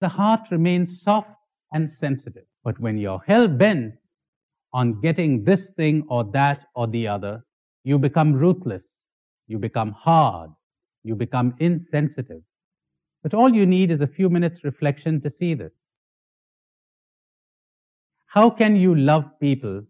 the 0.00 0.08
heart 0.08 0.40
remains 0.50 1.02
soft 1.02 1.30
and 1.72 1.90
sensitive. 1.90 2.44
But 2.64 2.78
when 2.80 2.98
you're 2.98 3.22
hell 3.26 3.48
bent 3.48 3.94
on 4.72 5.00
getting 5.00 5.44
this 5.44 5.70
thing 5.70 6.04
or 6.08 6.24
that 6.32 6.66
or 6.74 6.86
the 6.86 7.08
other, 7.08 7.44
you 7.84 7.98
become 7.98 8.32
ruthless. 8.32 8.86
You 9.46 9.58
become 9.58 9.92
hard. 9.92 10.50
You 11.04 11.14
become 11.14 11.54
insensitive. 11.60 12.42
But 13.22 13.34
all 13.34 13.54
you 13.54 13.66
need 13.66 13.90
is 13.90 14.00
a 14.00 14.06
few 14.06 14.28
minutes 14.28 14.64
reflection 14.64 15.20
to 15.22 15.30
see 15.30 15.54
this. 15.54 15.72
How 18.26 18.50
can 18.50 18.76
you 18.76 18.94
love 18.94 19.24
people 19.40 19.82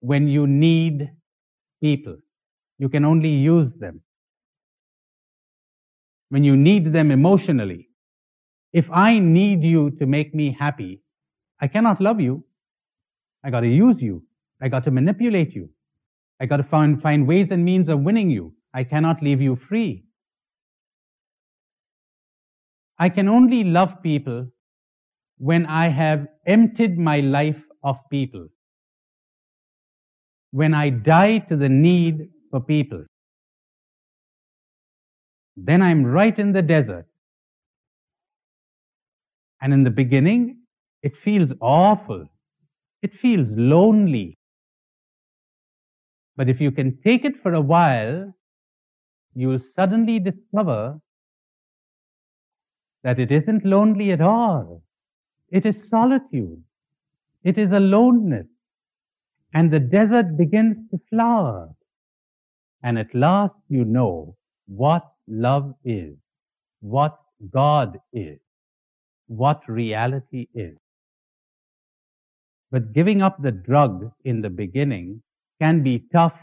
when 0.00 0.28
you 0.28 0.46
need 0.46 1.10
people? 1.80 2.16
You 2.78 2.88
can 2.88 3.04
only 3.04 3.30
use 3.30 3.74
them. 3.76 4.02
When 6.28 6.44
you 6.44 6.56
need 6.56 6.92
them 6.92 7.10
emotionally. 7.10 7.88
If 8.74 8.90
I 8.90 9.20
need 9.20 9.62
you 9.62 9.90
to 9.98 10.04
make 10.04 10.34
me 10.34 10.50
happy, 10.58 11.00
I 11.60 11.68
cannot 11.68 12.00
love 12.00 12.20
you. 12.20 12.42
I 13.44 13.50
gotta 13.50 13.68
use 13.68 14.02
you. 14.02 14.22
I 14.60 14.68
got 14.68 14.84
to 14.84 14.90
manipulate 14.90 15.54
you. 15.54 15.70
I 16.40 16.46
got 16.46 16.56
to 16.56 16.64
find, 16.64 17.00
find 17.00 17.26
ways 17.26 17.52
and 17.52 17.64
means 17.64 17.88
of 17.88 18.00
winning 18.00 18.30
you. 18.30 18.52
I 18.72 18.82
cannot 18.82 19.22
leave 19.22 19.40
you 19.40 19.54
free. 19.54 20.04
I 22.98 23.08
can 23.08 23.28
only 23.28 23.62
love 23.62 24.02
people 24.02 24.48
when 25.38 25.66
I 25.66 25.88
have 25.88 26.26
emptied 26.46 26.98
my 26.98 27.20
life 27.20 27.62
of 27.84 27.98
people. 28.10 28.48
When 30.50 30.74
I 30.74 30.90
die 30.90 31.38
to 31.38 31.56
the 31.56 31.68
need 31.68 32.28
for 32.50 32.60
people. 32.60 33.04
Then 35.56 35.82
I'm 35.82 36.04
right 36.04 36.36
in 36.38 36.52
the 36.52 36.62
desert. 36.62 37.06
And 39.64 39.72
in 39.72 39.82
the 39.82 39.90
beginning, 39.90 40.58
it 41.02 41.16
feels 41.16 41.54
awful. 41.58 42.28
It 43.00 43.14
feels 43.14 43.56
lonely. 43.56 44.36
But 46.36 46.50
if 46.50 46.60
you 46.60 46.70
can 46.70 46.98
take 47.02 47.24
it 47.24 47.42
for 47.42 47.54
a 47.54 47.62
while, 47.62 48.34
you 49.34 49.48
will 49.48 49.58
suddenly 49.58 50.18
discover 50.18 51.00
that 53.04 53.18
it 53.18 53.32
isn't 53.32 53.64
lonely 53.64 54.12
at 54.12 54.20
all. 54.20 54.82
It 55.50 55.64
is 55.64 55.88
solitude. 55.88 56.62
It 57.42 57.56
is 57.56 57.72
aloneness. 57.72 58.48
And 59.54 59.70
the 59.70 59.80
desert 59.80 60.36
begins 60.36 60.88
to 60.88 60.98
flower. 61.08 61.70
And 62.82 62.98
at 62.98 63.14
last 63.14 63.62
you 63.70 63.86
know 63.86 64.36
what 64.66 65.08
love 65.26 65.74
is, 65.84 66.18
what 66.82 67.18
God 67.50 67.98
is, 68.12 68.43
what 69.26 69.66
reality 69.68 70.48
is. 70.54 70.76
But 72.70 72.92
giving 72.92 73.22
up 73.22 73.40
the 73.40 73.52
drug 73.52 74.10
in 74.24 74.42
the 74.42 74.50
beginning 74.50 75.22
can 75.60 75.82
be 75.82 76.04
tough 76.12 76.34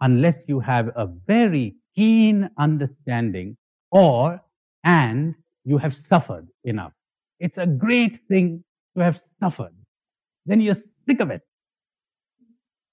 unless 0.00 0.48
you 0.48 0.60
have 0.60 0.90
a 0.96 1.06
very 1.06 1.76
keen 1.94 2.50
understanding 2.58 3.56
or, 3.90 4.42
and 4.82 5.34
you 5.64 5.78
have 5.78 5.96
suffered 5.96 6.48
enough. 6.64 6.92
It's 7.38 7.58
a 7.58 7.66
great 7.66 8.20
thing 8.20 8.64
to 8.96 9.02
have 9.02 9.18
suffered. 9.18 9.74
Then 10.46 10.60
you're 10.60 10.74
sick 10.74 11.20
of 11.20 11.30
it. 11.30 11.42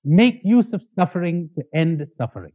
Make 0.04 0.42
use 0.44 0.74
of 0.74 0.84
suffering 0.88 1.50
to 1.56 1.64
end 1.74 2.06
suffering. 2.12 2.54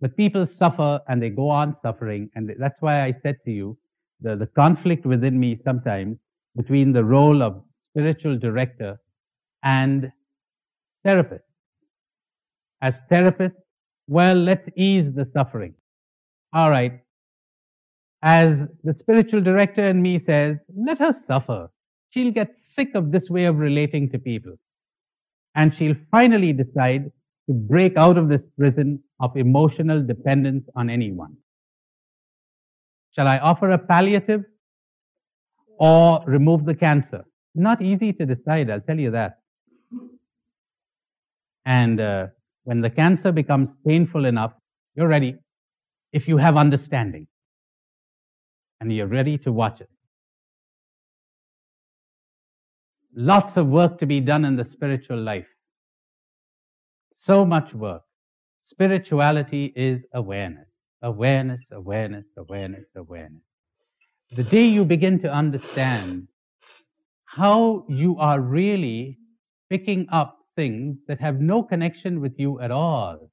But 0.00 0.16
people 0.16 0.46
suffer 0.46 1.00
and 1.08 1.22
they 1.22 1.30
go 1.30 1.48
on 1.48 1.74
suffering. 1.74 2.30
And 2.34 2.54
that's 2.58 2.80
why 2.80 3.02
I 3.02 3.10
said 3.10 3.36
to 3.44 3.50
you, 3.50 3.76
the, 4.20 4.36
the 4.36 4.46
conflict 4.46 5.06
within 5.06 5.38
me 5.38 5.54
sometimes 5.54 6.18
between 6.56 6.92
the 6.92 7.04
role 7.04 7.42
of 7.42 7.62
spiritual 7.80 8.38
director 8.38 8.98
and 9.62 10.12
therapist. 11.04 11.54
As 12.80 13.02
therapist, 13.08 13.64
well, 14.06 14.36
let's 14.36 14.68
ease 14.76 15.12
the 15.12 15.24
suffering. 15.24 15.74
All 16.52 16.70
right. 16.70 17.00
As 18.22 18.68
the 18.82 18.94
spiritual 18.94 19.40
director 19.40 19.82
in 19.82 20.02
me 20.02 20.18
says, 20.18 20.64
let 20.76 20.98
her 20.98 21.12
suffer. 21.12 21.70
She'll 22.10 22.32
get 22.32 22.58
sick 22.58 22.94
of 22.94 23.12
this 23.12 23.28
way 23.30 23.44
of 23.44 23.58
relating 23.58 24.08
to 24.10 24.18
people. 24.18 24.54
And 25.54 25.74
she'll 25.74 25.96
finally 26.10 26.52
decide 26.52 27.12
to 27.48 27.52
break 27.52 27.96
out 27.96 28.16
of 28.18 28.28
this 28.28 28.48
prison 28.58 29.02
of 29.20 29.36
emotional 29.36 30.02
dependence 30.02 30.68
on 30.74 30.90
anyone. 30.90 31.36
Shall 33.18 33.26
I 33.26 33.38
offer 33.38 33.72
a 33.72 33.78
palliative 33.78 34.44
or 35.76 36.22
remove 36.24 36.64
the 36.64 36.74
cancer? 36.76 37.24
Not 37.52 37.82
easy 37.82 38.12
to 38.12 38.24
decide, 38.24 38.70
I'll 38.70 38.80
tell 38.80 39.00
you 39.00 39.10
that. 39.10 39.40
And 41.66 42.00
uh, 42.00 42.26
when 42.62 42.80
the 42.80 42.90
cancer 42.90 43.32
becomes 43.32 43.74
painful 43.84 44.24
enough, 44.24 44.52
you're 44.94 45.08
ready 45.08 45.34
if 46.12 46.28
you 46.28 46.36
have 46.36 46.56
understanding 46.56 47.26
and 48.80 48.92
you're 48.92 49.08
ready 49.08 49.36
to 49.38 49.50
watch 49.50 49.80
it. 49.80 49.90
Lots 53.16 53.56
of 53.56 53.66
work 53.66 53.98
to 53.98 54.06
be 54.06 54.20
done 54.20 54.44
in 54.44 54.54
the 54.54 54.64
spiritual 54.64 55.20
life. 55.20 55.48
So 57.16 57.44
much 57.44 57.74
work. 57.74 58.02
Spirituality 58.62 59.72
is 59.74 60.06
awareness. 60.14 60.68
Awareness, 61.02 61.70
awareness, 61.70 62.26
awareness, 62.36 62.86
awareness. 62.96 63.42
The 64.34 64.42
day 64.42 64.66
you 64.66 64.84
begin 64.84 65.20
to 65.20 65.32
understand 65.32 66.28
how 67.24 67.84
you 67.88 68.16
are 68.18 68.40
really 68.40 69.18
picking 69.70 70.06
up 70.10 70.38
things 70.56 70.98
that 71.06 71.20
have 71.20 71.40
no 71.40 71.62
connection 71.62 72.20
with 72.20 72.34
you 72.36 72.60
at 72.60 72.70
all. 72.70 73.30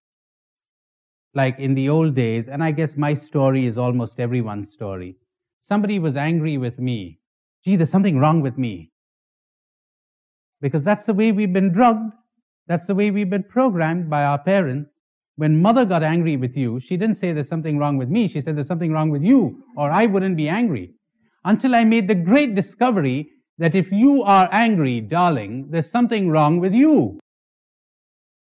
Like 1.33 1.57
in 1.59 1.73
the 1.73 1.89
old 1.89 2.15
days, 2.15 2.47
and 2.47 2.63
I 2.63 2.71
guess 2.71 2.95
my 2.95 3.13
story 3.13 3.65
is 3.65 3.77
almost 3.77 4.19
everyone's 4.19 4.71
story. 4.71 5.17
Somebody 5.63 5.97
was 5.97 6.15
angry 6.15 6.57
with 6.57 6.77
me. 6.77 7.19
Gee, 7.65 7.75
there's 7.75 7.89
something 7.89 8.19
wrong 8.19 8.41
with 8.41 8.57
me. 8.57 8.91
Because 10.61 10.83
that's 10.83 11.07
the 11.07 11.13
way 11.13 11.31
we've 11.31 11.51
been 11.51 11.73
drugged. 11.73 12.13
That's 12.67 12.87
the 12.87 12.95
way 12.95 13.11
we've 13.11 13.29
been 13.29 13.43
programmed 13.43 14.09
by 14.09 14.23
our 14.23 14.37
parents. 14.37 14.99
When 15.37 15.61
mother 15.61 15.83
got 15.83 16.03
angry 16.03 16.37
with 16.37 16.55
you, 16.55 16.79
she 16.79 16.95
didn't 16.95 17.17
say 17.17 17.33
there's 17.33 17.49
something 17.49 17.77
wrong 17.77 17.97
with 17.97 18.09
me. 18.09 18.27
She 18.27 18.39
said 18.39 18.55
there's 18.55 18.67
something 18.67 18.91
wrong 18.91 19.09
with 19.09 19.21
you, 19.21 19.63
or 19.75 19.91
I 19.91 20.05
wouldn't 20.05 20.37
be 20.37 20.47
angry. 20.47 20.93
Until 21.43 21.75
I 21.75 21.83
made 21.83 22.07
the 22.07 22.15
great 22.15 22.55
discovery 22.55 23.29
that 23.57 23.75
if 23.75 23.91
you 23.91 24.23
are 24.23 24.49
angry, 24.51 25.01
darling, 25.01 25.67
there's 25.69 25.89
something 25.89 26.29
wrong 26.29 26.59
with 26.59 26.73
you. 26.73 27.19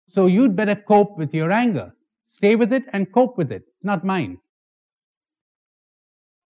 So 0.10 0.28
you'd 0.28 0.56
better 0.56 0.76
cope 0.76 1.18
with 1.18 1.34
your 1.34 1.52
anger. 1.52 1.94
Stay 2.24 2.56
with 2.56 2.72
it 2.72 2.84
and 2.94 3.12
cope 3.12 3.38
with 3.38 3.52
it. 3.52 3.64
It's 3.68 3.84
not 3.84 4.06
mine. 4.06 4.38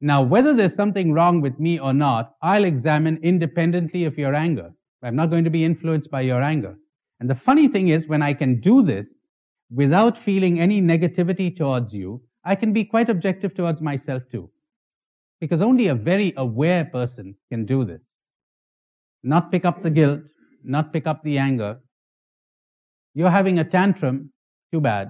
Now, 0.02 0.22
whether 0.22 0.54
there's 0.54 0.76
something 0.76 1.14
wrong 1.14 1.40
with 1.40 1.60
me 1.60 1.80
or 1.80 1.94
not, 1.94 2.34
I'll 2.42 2.66
examine 2.66 3.20
independently 3.24 4.04
of 4.04 4.18
your 4.18 4.36
anger. 4.36 4.72
I'm 5.02 5.16
not 5.16 5.30
going 5.30 5.46
to 5.46 5.50
be 5.50 5.64
influenced 5.64 6.12
by 6.12 6.22
your 6.22 6.42
anger. 6.42 6.76
And 7.20 7.30
the 7.30 7.36
funny 7.36 7.70
thing 7.70 7.88
is, 7.88 8.08
when 8.08 8.22
I 8.22 8.34
can 8.34 8.60
do 8.60 8.82
this 8.82 9.20
without 9.74 10.18
feeling 10.18 10.60
any 10.60 10.82
negativity 10.82 11.56
towards 11.56 11.94
you, 11.94 12.22
I 12.46 12.56
can 12.56 12.74
be 12.74 12.86
quite 12.86 13.10
objective 13.10 13.56
towards 13.56 13.82
myself 13.82 14.24
too. 14.32 14.50
Because 15.40 15.62
only 15.62 15.88
a 15.88 15.96
very 15.96 16.34
aware 16.38 16.86
person 16.86 17.36
can 17.52 17.66
do 17.66 17.84
this 17.84 18.02
not 19.24 19.52
pick 19.52 19.64
up 19.66 19.82
the 19.82 19.90
guilt, 19.90 20.20
not 20.64 20.92
pick 20.92 21.08
up 21.08 21.24
the 21.24 21.38
anger. 21.38 21.80
You're 23.14 23.30
having 23.30 23.58
a 23.60 23.64
tantrum, 23.64 24.32
too 24.72 24.82
bad. 24.82 25.10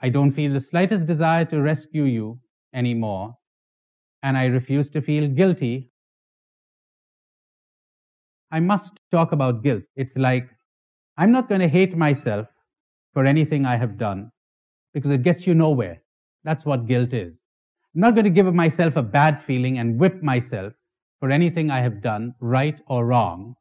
I 0.00 0.08
don't 0.10 0.32
feel 0.32 0.52
the 0.52 0.60
slightest 0.60 1.06
desire 1.06 1.44
to 1.46 1.60
rescue 1.60 2.04
you 2.04 2.40
anymore, 2.72 3.36
and 4.22 4.38
I 4.38 4.46
refuse 4.46 4.90
to 4.90 5.02
feel 5.02 5.28
guilty. 5.28 5.90
I 8.52 8.60
must 8.60 9.00
talk 9.10 9.32
about 9.32 9.64
guilt. 9.64 9.84
It's 9.96 10.16
like, 10.16 10.48
I'm 11.16 11.32
not 11.32 11.48
going 11.48 11.60
to 11.60 11.68
hate 11.68 11.96
myself 11.96 12.46
for 13.14 13.24
anything 13.24 13.66
I 13.66 13.76
have 13.76 13.98
done 13.98 14.30
because 14.94 15.10
it 15.10 15.22
gets 15.22 15.46
you 15.46 15.54
nowhere. 15.54 16.02
That's 16.44 16.64
what 16.64 16.86
guilt 16.86 17.12
is. 17.12 17.34
I'm 17.94 18.00
not 18.00 18.14
going 18.14 18.24
to 18.24 18.30
give 18.30 18.52
myself 18.54 18.96
a 18.96 19.02
bad 19.02 19.42
feeling 19.42 19.78
and 19.78 19.98
whip 19.98 20.22
myself 20.22 20.72
for 21.20 21.30
anything 21.30 21.70
I 21.70 21.80
have 21.80 22.02
done, 22.02 22.34
right 22.40 22.80
or 22.86 23.04
wrong, 23.06 23.54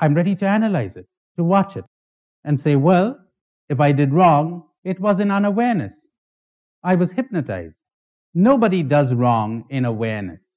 I'm 0.00 0.14
ready 0.14 0.34
to 0.36 0.46
analyze 0.46 0.96
it, 0.96 1.06
to 1.36 1.44
watch 1.44 1.76
it, 1.76 1.84
and 2.44 2.58
say, 2.58 2.76
well, 2.76 3.18
if 3.68 3.80
I 3.80 3.92
did 3.92 4.14
wrong, 4.14 4.64
it 4.84 5.00
was 5.00 5.20
in 5.20 5.30
unawareness. 5.30 6.06
I 6.82 6.94
was 6.94 7.12
hypnotized. 7.12 7.84
Nobody 8.34 8.82
does 8.82 9.12
wrong 9.12 9.64
in 9.68 9.84
awareness. 9.84 10.56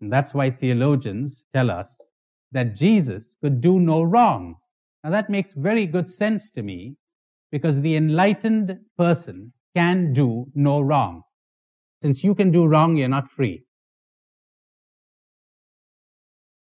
And 0.00 0.12
that's 0.12 0.34
why 0.34 0.50
theologians 0.50 1.44
tell 1.52 1.70
us 1.70 1.96
that 2.52 2.74
Jesus 2.74 3.36
could 3.40 3.60
do 3.60 3.78
no 3.78 4.02
wrong. 4.02 4.56
Now 5.04 5.10
that 5.10 5.30
makes 5.30 5.52
very 5.54 5.86
good 5.86 6.10
sense 6.10 6.50
to 6.52 6.62
me 6.62 6.96
because 7.50 7.80
the 7.80 7.96
enlightened 7.96 8.78
person 8.96 9.52
can 9.74 10.12
do 10.12 10.46
no 10.54 10.80
wrong. 10.80 11.22
Since 12.02 12.24
you 12.24 12.34
can 12.34 12.50
do 12.50 12.66
wrong, 12.66 12.96
you're 12.96 13.08
not 13.08 13.30
free. 13.30 13.64